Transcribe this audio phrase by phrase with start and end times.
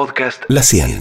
[0.00, 0.98] podcast La 100.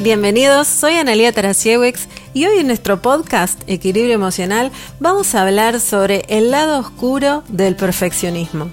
[0.00, 4.70] Bienvenidos, soy Analia Tarasiewicz y hoy en nuestro podcast Equilibrio Emocional
[5.00, 8.68] vamos a hablar sobre el lado oscuro del perfeccionismo.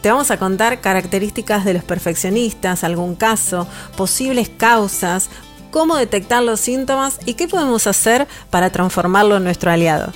[0.00, 5.28] Te vamos a contar características de los perfeccionistas, algún caso, posibles causas,
[5.70, 10.14] cómo detectar los síntomas y qué podemos hacer para transformarlo en nuestro aliado.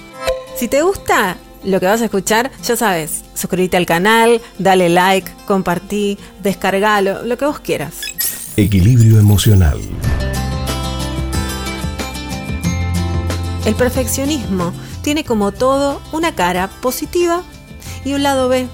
[0.57, 5.30] Si te gusta lo que vas a escuchar, ya sabes, suscríbete al canal, dale like,
[5.46, 7.95] compartí, descargalo, lo que vos quieras.
[8.56, 9.78] Equilibrio emocional.
[13.64, 17.42] El perfeccionismo tiene como todo una cara positiva
[18.05, 18.66] y un lado B.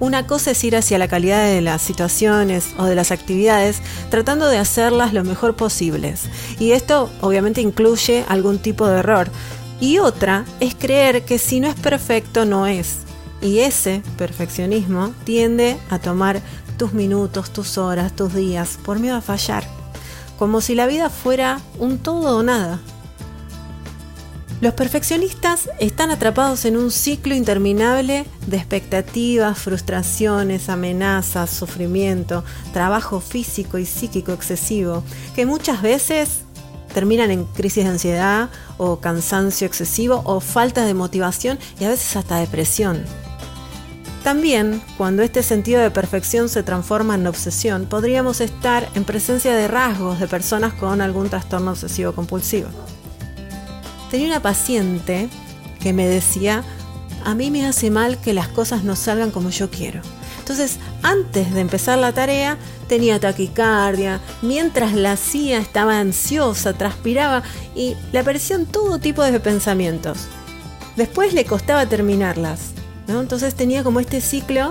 [0.00, 4.48] Una cosa es ir hacia la calidad de las situaciones o de las actividades tratando
[4.48, 6.22] de hacerlas lo mejor posibles.
[6.58, 9.30] Y esto obviamente incluye algún tipo de error.
[9.84, 13.00] Y otra es creer que si no es perfecto no es.
[13.42, 16.40] Y ese perfeccionismo tiende a tomar
[16.78, 19.62] tus minutos, tus horas, tus días por miedo a fallar.
[20.38, 22.80] Como si la vida fuera un todo o nada.
[24.62, 33.76] Los perfeccionistas están atrapados en un ciclo interminable de expectativas, frustraciones, amenazas, sufrimiento, trabajo físico
[33.76, 36.43] y psíquico excesivo, que muchas veces
[36.94, 42.16] terminan en crisis de ansiedad o cansancio excesivo o falta de motivación y a veces
[42.16, 43.04] hasta depresión.
[44.22, 49.68] También, cuando este sentido de perfección se transforma en obsesión, podríamos estar en presencia de
[49.68, 52.68] rasgos de personas con algún trastorno obsesivo compulsivo
[54.14, 55.28] tenía una paciente
[55.80, 56.62] que me decía,
[57.24, 60.02] a mí me hace mal que las cosas no salgan como yo quiero.
[60.44, 67.42] Entonces, antes de empezar la tarea, tenía taquicardia, mientras la hacía estaba ansiosa, transpiraba
[67.74, 70.26] y le aparecían todo tipo de pensamientos.
[70.96, 72.72] Después le costaba terminarlas,
[73.06, 73.22] ¿no?
[73.22, 74.70] Entonces tenía como este ciclo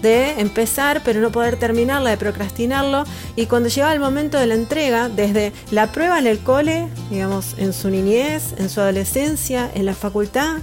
[0.00, 3.04] de empezar pero no poder terminarla, de procrastinarlo.
[3.36, 7.56] Y cuando llegaba el momento de la entrega, desde la prueba en el cole, digamos,
[7.58, 10.60] en su niñez, en su adolescencia, en la facultad,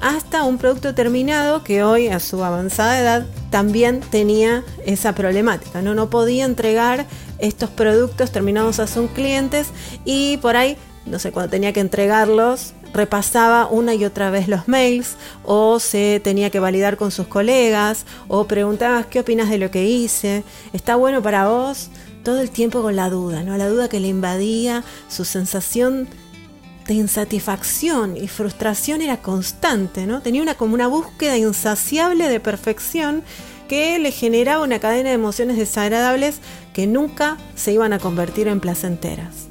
[0.00, 5.82] hasta un producto terminado que hoy a su avanzada edad también tenía esa problemática.
[5.82, 7.06] No, no podía entregar
[7.38, 9.68] estos productos terminados a sus clientes
[10.04, 10.76] y por ahí,
[11.06, 16.20] no sé, cuando tenía que entregarlos, repasaba una y otra vez los mails o se
[16.22, 20.42] tenía que validar con sus colegas o preguntaba qué opinas de lo que hice,
[20.72, 21.90] está bueno para vos,
[22.24, 23.56] todo el tiempo con la duda, ¿no?
[23.56, 26.08] La duda que le invadía, su sensación
[26.88, 30.22] de insatisfacción y frustración era constante, ¿no?
[30.22, 33.22] Tenía una como una búsqueda insaciable de perfección
[33.68, 36.38] que le generaba una cadena de emociones desagradables
[36.72, 39.48] que nunca se iban a convertir en placenteras.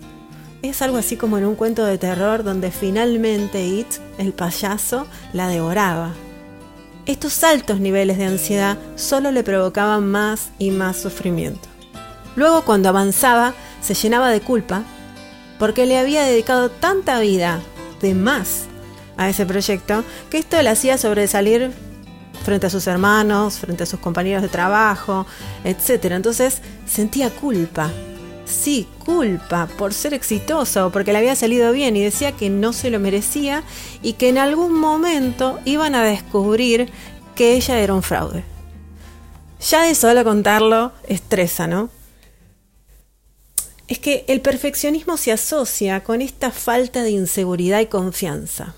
[0.63, 3.87] Es algo así como en un cuento de terror donde finalmente It,
[4.17, 6.15] el payaso, la devoraba.
[7.05, 11.69] Estos altos niveles de ansiedad solo le provocaban más y más sufrimiento.
[12.35, 14.83] Luego cuando avanzaba se llenaba de culpa
[15.59, 17.61] porque le había dedicado tanta vida
[18.01, 18.65] de más
[19.17, 21.71] a ese proyecto que esto le hacía sobresalir
[22.43, 25.25] frente a sus hermanos, frente a sus compañeros de trabajo,
[25.63, 26.05] etc.
[26.11, 27.91] Entonces sentía culpa
[28.47, 32.89] sí, culpa por ser exitoso porque le había salido bien y decía que no se
[32.89, 33.63] lo merecía
[34.01, 36.91] y que en algún momento iban a descubrir
[37.35, 38.43] que ella era un fraude.
[39.69, 41.89] Ya de solo contarlo estresa, ¿no?
[43.87, 48.75] Es que el perfeccionismo se asocia con esta falta de inseguridad y confianza.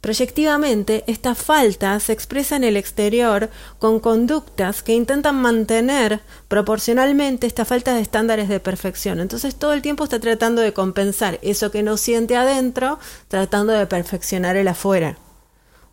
[0.00, 7.64] Proyectivamente, esta falta se expresa en el exterior con conductas que intentan mantener proporcionalmente esta
[7.64, 9.20] falta de estándares de perfección.
[9.20, 12.98] Entonces todo el tiempo está tratando de compensar eso que no siente adentro,
[13.28, 15.18] tratando de perfeccionar el afuera.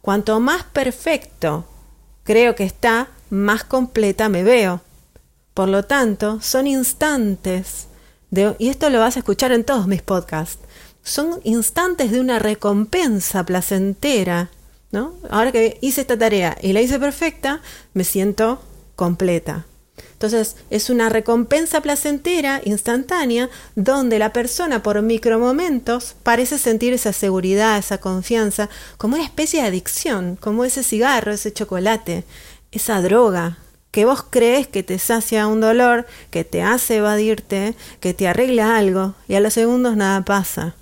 [0.01, 1.67] Cuanto más perfecto
[2.23, 4.81] creo que está, más completa me veo.
[5.53, 7.88] Por lo tanto, son instantes
[8.31, 10.59] y esto lo vas a escuchar en todos mis podcasts
[11.03, 14.49] son instantes de una recompensa placentera,
[14.91, 15.13] ¿no?
[15.29, 17.61] Ahora que hice esta tarea y la hice perfecta,
[17.93, 18.61] me siento
[18.95, 19.65] completa.
[20.13, 27.77] Entonces, es una recompensa placentera, instantánea, donde la persona por micromomentos parece sentir esa seguridad,
[27.77, 32.25] esa confianza, como una especie de adicción, como ese cigarro, ese chocolate,
[32.71, 33.57] esa droga,
[33.91, 38.77] que vos crees que te sacia un dolor, que te hace evadirte, que te arregla
[38.77, 40.75] algo, y a los segundos nada pasa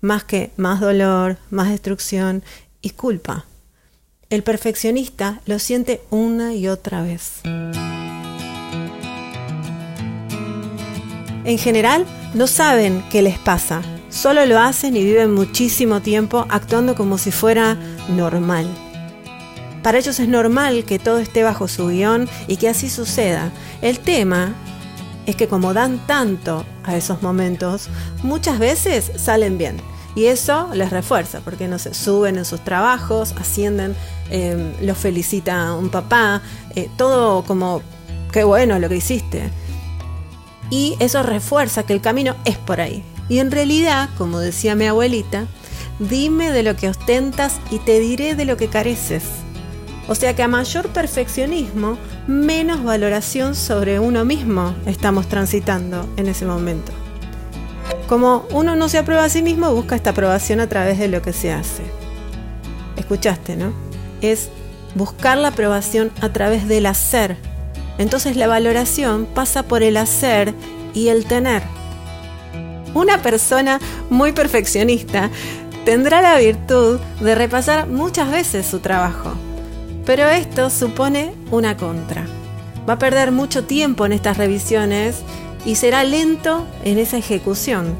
[0.00, 2.42] más que más dolor, más destrucción
[2.82, 3.44] y culpa.
[4.30, 7.40] El perfeccionista lo siente una y otra vez.
[11.44, 12.04] En general,
[12.34, 13.80] no saben qué les pasa,
[14.10, 17.78] solo lo hacen y viven muchísimo tiempo actuando como si fuera
[18.10, 18.66] normal.
[19.82, 23.52] Para ellos es normal que todo esté bajo su guion y que así suceda.
[23.80, 24.54] El tema
[25.26, 27.88] es que como dan tanto a esos momentos,
[28.22, 29.76] muchas veces salen bien.
[30.14, 33.94] Y eso les refuerza, porque no se suben en sus trabajos, ascienden,
[34.30, 36.42] eh, los felicita un papá,
[36.74, 37.82] eh, todo como,
[38.32, 39.50] qué bueno lo que hiciste.
[40.70, 43.04] Y eso refuerza que el camino es por ahí.
[43.28, 45.46] Y en realidad, como decía mi abuelita,
[45.98, 49.24] dime de lo que ostentas y te diré de lo que careces.
[50.08, 56.46] O sea que a mayor perfeccionismo, menos valoración sobre uno mismo estamos transitando en ese
[56.46, 56.92] momento.
[58.08, 61.20] Como uno no se aprueba a sí mismo, busca esta aprobación a través de lo
[61.20, 61.82] que se hace.
[62.96, 63.74] Escuchaste, ¿no?
[64.22, 64.48] Es
[64.94, 67.36] buscar la aprobación a través del hacer.
[67.98, 70.54] Entonces la valoración pasa por el hacer
[70.94, 71.62] y el tener.
[72.94, 73.78] Una persona
[74.08, 75.28] muy perfeccionista
[75.84, 79.34] tendrá la virtud de repasar muchas veces su trabajo
[80.08, 82.24] pero esto supone una contra.
[82.88, 85.16] Va a perder mucho tiempo en estas revisiones
[85.66, 87.94] y será lento en esa ejecución.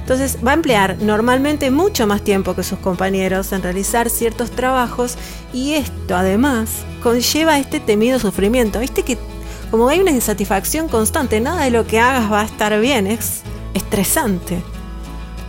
[0.00, 5.16] Entonces va a emplear normalmente mucho más tiempo que sus compañeros en realizar ciertos trabajos
[5.54, 6.68] y esto además
[7.02, 8.80] conlleva este temido sufrimiento.
[8.80, 9.16] Viste que
[9.70, 13.40] como hay una insatisfacción constante, nada de lo que hagas va a estar bien, es
[13.72, 14.62] estresante.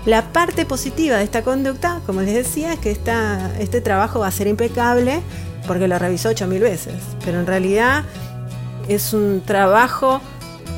[0.06, 2.92] La parte positiva de esta conducta, como les decía, es que
[3.60, 5.22] este trabajo va a ser impecable
[5.68, 8.04] porque lo revisó 8000 veces, pero en realidad
[8.88, 10.22] es un trabajo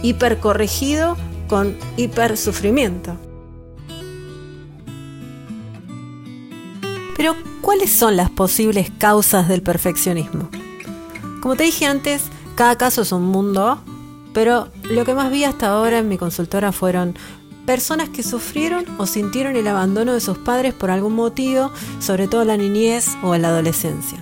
[0.04, 1.18] hipercorregido
[1.48, 3.18] con hiper sufrimiento.
[7.16, 10.50] Pero, ¿cuáles son las posibles causas del perfeccionismo?
[11.42, 12.24] Como te dije antes,
[12.56, 13.80] cada caso es un mundo,
[14.34, 17.16] pero lo que más vi hasta ahora en mi consultora fueron
[17.66, 22.44] personas que sufrieron o sintieron el abandono de sus padres por algún motivo, sobre todo
[22.44, 24.20] en la niñez o en la adolescencia.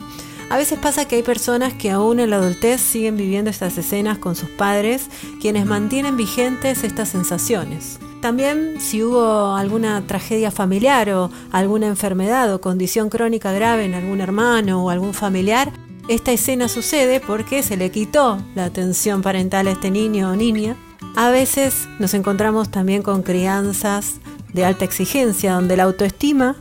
[0.49, 4.19] A veces pasa que hay personas que aún en la adultez siguen viviendo estas escenas
[4.19, 5.09] con sus padres,
[5.41, 7.99] quienes mantienen vigentes estas sensaciones.
[8.21, 14.21] También si hubo alguna tragedia familiar o alguna enfermedad o condición crónica grave en algún
[14.21, 15.71] hermano o algún familiar,
[16.07, 20.75] esta escena sucede porque se le quitó la atención parental a este niño o niña.
[21.15, 24.15] A veces nos encontramos también con crianzas
[24.53, 26.55] de alta exigencia, donde la autoestima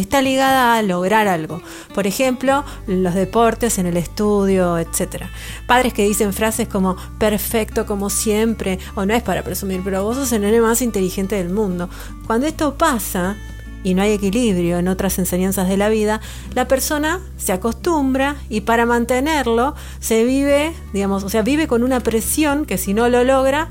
[0.00, 1.62] está ligada a lograr algo.
[1.94, 5.24] Por ejemplo, los deportes, en el estudio, etc.
[5.66, 10.16] Padres que dicen frases como perfecto como siempre, o no es para presumir, pero vos
[10.16, 11.88] sos el nene más inteligente del mundo.
[12.26, 13.36] Cuando esto pasa,
[13.82, 16.20] y no hay equilibrio en otras enseñanzas de la vida,
[16.54, 22.00] la persona se acostumbra y para mantenerlo se vive, digamos, o sea, vive con una
[22.00, 23.68] presión que si no lo logra,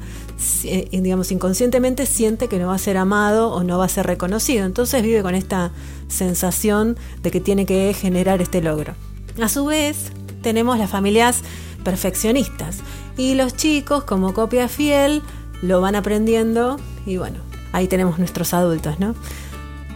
[0.92, 4.66] digamos, inconscientemente siente que no va a ser amado o no va a ser reconocido.
[4.66, 5.72] Entonces vive con esta
[6.08, 8.96] sensación de que tiene que generar este logro.
[9.42, 11.42] A su vez, tenemos las familias
[11.84, 12.80] perfeccionistas
[13.18, 15.22] y los chicos, como copia fiel,
[15.62, 17.40] lo van aprendiendo y bueno,
[17.74, 19.16] ahí tenemos nuestros adultos, ¿no?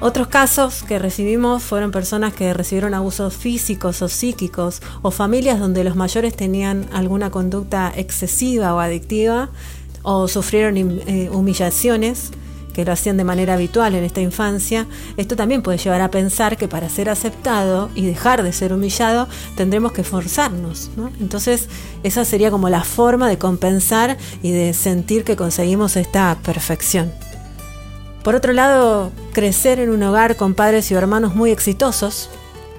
[0.01, 5.86] Otros casos que recibimos fueron personas que recibieron abusos físicos o psíquicos o familias donde
[5.86, 9.50] los mayores tenían alguna conducta excesiva o adictiva
[10.03, 12.31] o sufrieron eh, humillaciones
[12.73, 16.57] que lo hacían de manera habitual en esta infancia, esto también puede llevar a pensar
[16.57, 20.89] que para ser aceptado y dejar de ser humillado tendremos que forzarnos.
[21.21, 21.69] Entonces
[22.01, 27.12] esa sería como la forma de compensar y de sentir que conseguimos esta perfección.
[28.24, 32.29] Por otro lado, crecer en un hogar con padres y hermanos muy exitosos,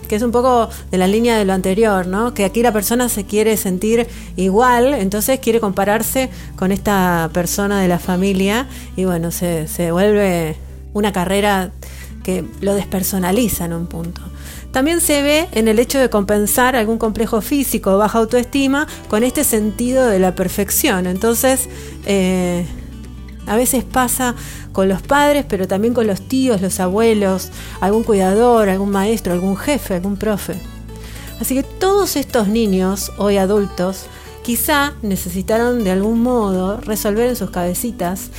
[0.06, 2.34] que es un poco de la línea de lo anterior, ¿no?
[2.34, 4.06] Que aquí la persona se quiere sentir
[4.36, 10.56] igual, entonces quiere compararse con esta persona de la familia y bueno, se, se vuelve
[10.92, 11.72] una carrera
[12.22, 14.22] que lo despersonaliza en un punto.
[14.72, 19.22] También se ve en el hecho de compensar algún complejo físico o baja autoestima con
[19.22, 21.06] este sentido de la perfección.
[21.06, 21.68] Entonces,
[22.06, 22.66] eh,
[23.46, 24.34] a veces pasa
[24.72, 29.56] con los padres, pero también con los tíos, los abuelos, algún cuidador, algún maestro, algún
[29.56, 30.54] jefe, algún profe.
[31.40, 34.06] Así que todos estos niños, hoy adultos,
[34.42, 38.30] quizá necesitaron de algún modo resolver en sus cabecitas,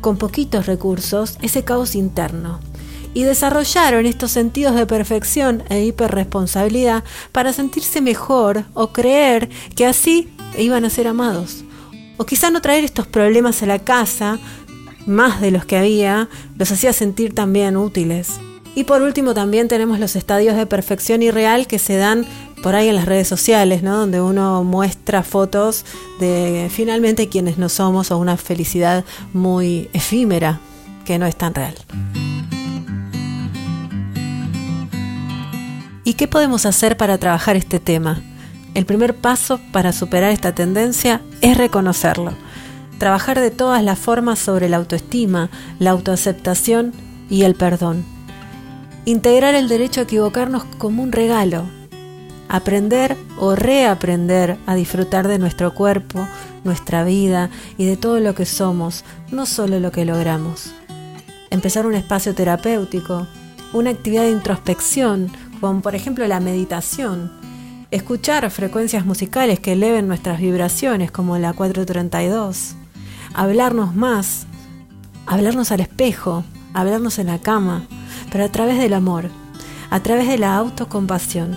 [0.00, 2.60] con poquitos recursos, ese caos interno.
[3.14, 10.28] Y desarrollaron estos sentidos de perfección e hiperresponsabilidad para sentirse mejor o creer que así
[10.58, 11.64] iban a ser amados.
[12.16, 14.38] O quizá no traer estos problemas a la casa,
[15.06, 18.40] más de los que había, los hacía sentir también útiles.
[18.76, 22.26] Y por último también tenemos los estadios de perfección irreal que se dan
[22.62, 23.96] por ahí en las redes sociales, ¿no?
[23.96, 25.84] donde uno muestra fotos
[26.18, 30.60] de finalmente quienes no somos o una felicidad muy efímera
[31.04, 31.74] que no es tan real.
[36.02, 38.22] ¿Y qué podemos hacer para trabajar este tema?
[38.74, 42.32] El primer paso para superar esta tendencia es reconocerlo.
[42.98, 46.92] Trabajar de todas las formas sobre la autoestima, la autoaceptación
[47.30, 48.04] y el perdón.
[49.04, 51.66] Integrar el derecho a equivocarnos como un regalo.
[52.48, 56.26] Aprender o reaprender a disfrutar de nuestro cuerpo,
[56.64, 60.72] nuestra vida y de todo lo que somos, no solo lo que logramos.
[61.50, 63.28] Empezar un espacio terapéutico,
[63.72, 67.43] una actividad de introspección, como por ejemplo la meditación,
[67.90, 72.74] escuchar frecuencias musicales que eleven nuestras vibraciones, como la 432,
[73.34, 74.46] hablarnos más,
[75.26, 77.86] hablarnos al espejo, hablarnos en la cama,
[78.30, 79.30] pero a través del amor,
[79.90, 81.56] a través de la autocompasión,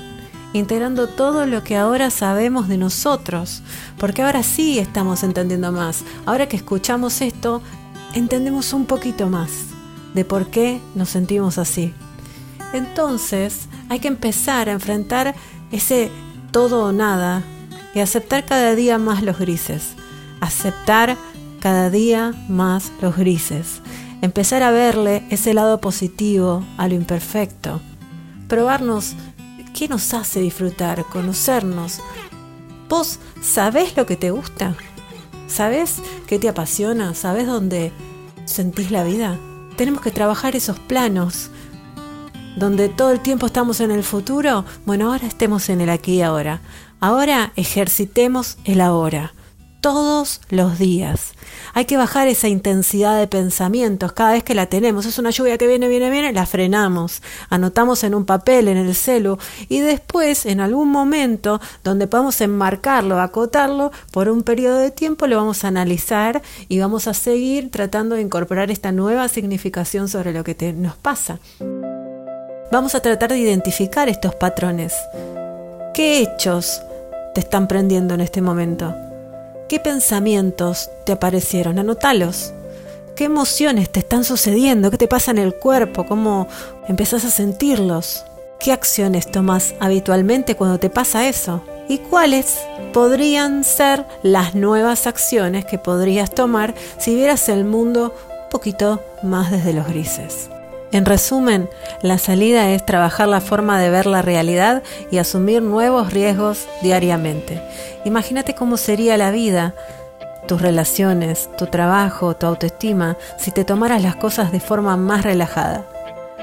[0.54, 3.62] integrando todo lo que ahora sabemos de nosotros,
[3.98, 6.04] porque ahora sí estamos entendiendo más.
[6.26, 7.62] Ahora que escuchamos esto,
[8.14, 9.50] entendemos un poquito más
[10.14, 11.94] de por qué nos sentimos así.
[12.74, 15.36] Entonces, hay que empezar a enfrentar
[15.72, 16.12] ese
[16.52, 17.44] todo o nada
[17.94, 19.96] y aceptar cada día más los grises.
[20.40, 21.18] Aceptar
[21.60, 23.82] cada día más los grises.
[24.22, 27.82] Empezar a verle ese lado positivo a lo imperfecto.
[28.48, 29.16] Probarnos
[29.78, 32.02] qué nos hace disfrutar, conocernos.
[32.90, 34.76] ¿Vos sabés lo que te gusta?
[35.48, 37.14] ¿Sabés qué te apasiona?
[37.14, 37.92] ¿Sabés dónde
[38.46, 39.38] sentís la vida?
[39.76, 41.52] Tenemos que trabajar esos planos
[42.58, 46.22] donde todo el tiempo estamos en el futuro, bueno, ahora estemos en el aquí y
[46.24, 46.62] ahora.
[47.00, 49.34] Ahora ejercitemos el ahora,
[49.80, 51.34] todos los días.
[51.76, 55.06] Hay que bajar esa intensidad de pensamientos cada vez que la tenemos.
[55.06, 57.22] Es una lluvia que viene, viene, viene, la frenamos,
[57.52, 59.38] anotamos en un papel, en el celu,
[59.70, 65.38] y después, en algún momento donde podamos enmarcarlo, acotarlo, por un periodo de tiempo lo
[65.38, 70.44] vamos a analizar y vamos a seguir tratando de incorporar esta nueva significación sobre lo
[70.44, 71.38] que nos pasa.
[72.78, 74.94] Vamos a tratar de identificar estos patrones.
[75.96, 76.84] ¿Qué hechos
[77.34, 78.94] te están prendiendo en este momento?
[79.68, 81.80] ¿Qué pensamientos te aparecieron?
[81.80, 82.54] Anotalos.
[83.16, 84.92] ¿Qué emociones te están sucediendo?
[84.92, 86.06] ¿Qué te pasa en el cuerpo?
[86.06, 86.48] ¿Cómo
[86.88, 88.26] empezás a sentirlos?
[88.60, 91.64] ¿Qué acciones tomas habitualmente cuando te pasa eso?
[91.90, 92.60] ¿Y cuáles
[92.94, 99.50] podrían ser las nuevas acciones que podrías tomar si vieras el mundo un poquito más
[99.50, 100.52] desde los grises?
[100.92, 101.70] En resumen,
[102.02, 107.62] la salida es trabajar la forma de ver la realidad y asumir nuevos riesgos diariamente.
[108.06, 109.76] Imagínate cómo sería la vida,
[110.48, 115.86] tus relaciones, tu trabajo, tu autoestima, si te tomaras las cosas de forma más relajada.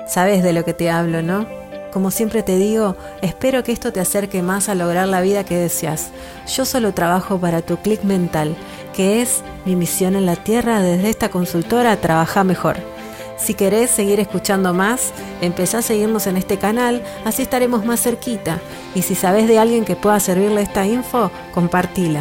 [0.07, 1.47] Sabes de lo que te hablo, ¿no?
[1.91, 5.57] Como siempre te digo, espero que esto te acerque más a lograr la vida que
[5.57, 6.11] deseas.
[6.55, 8.57] Yo solo trabajo para tu clic mental,
[8.93, 12.94] que es mi misión en la Tierra desde esta consultora Trabaja Mejor.
[13.37, 18.61] Si querés seguir escuchando más, empezá a seguirnos en este canal, así estaremos más cerquita.
[18.95, 22.21] Y si sabes de alguien que pueda servirle esta info, compartila.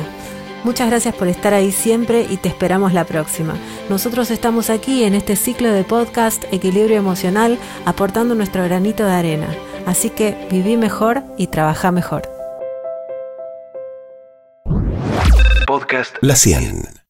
[0.63, 3.55] Muchas gracias por estar ahí siempre y te esperamos la próxima.
[3.89, 9.47] Nosotros estamos aquí en este ciclo de podcast Equilibrio Emocional aportando nuestro granito de arena.
[9.85, 12.21] Así que viví mejor y trabaja mejor.
[15.67, 17.02] Podcast La 100.